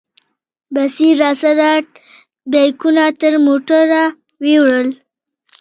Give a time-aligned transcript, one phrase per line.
[0.73, 1.71] بصیر راسره
[2.51, 4.03] بیکونه تر موټره
[4.53, 4.89] یوړل.